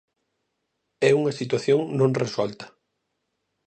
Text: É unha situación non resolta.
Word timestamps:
É 1.09 1.11
unha 1.19 1.37
situación 1.39 1.79
non 1.99 2.11
resolta. 2.23 2.65